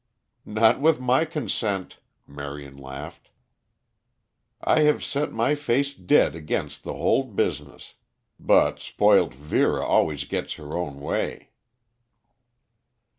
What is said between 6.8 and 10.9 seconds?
the whole business. But spoilt Vera always gets her